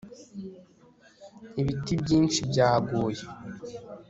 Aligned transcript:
ibiti 1.61 1.93
byinshi 2.01 2.39
byaguye 2.51 3.23